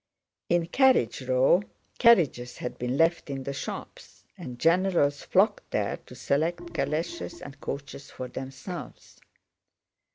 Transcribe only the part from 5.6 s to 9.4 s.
there to select calèches and coaches for themselves.